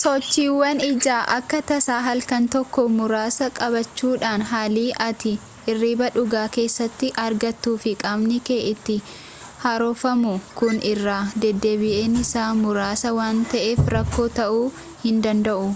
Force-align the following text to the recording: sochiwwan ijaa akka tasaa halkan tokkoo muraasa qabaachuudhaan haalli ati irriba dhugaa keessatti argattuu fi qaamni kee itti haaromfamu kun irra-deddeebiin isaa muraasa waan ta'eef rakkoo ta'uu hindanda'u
sochiwwan 0.00 0.78
ijaa 0.90 1.22
akka 1.38 1.60
tasaa 1.68 2.00
halkan 2.06 2.44
tokkoo 2.54 2.86
muraasa 2.98 3.46
qabaachuudhaan 3.58 4.44
haalli 4.52 4.82
ati 5.06 5.32
irriba 5.74 6.08
dhugaa 6.16 6.42
keessatti 6.58 7.12
argattuu 7.26 7.76
fi 7.84 7.92
qaamni 8.02 8.40
kee 8.50 8.58
itti 8.72 8.98
haaromfamu 9.66 10.34
kun 10.58 10.84
irra-deddeebiin 10.92 12.20
isaa 12.24 12.50
muraasa 12.64 13.16
waan 13.22 13.44
ta'eef 13.54 13.96
rakkoo 13.98 14.28
ta'uu 14.42 14.68
hindanda'u 15.08 15.66